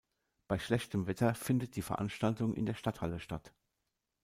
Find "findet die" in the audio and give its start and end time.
1.35-1.83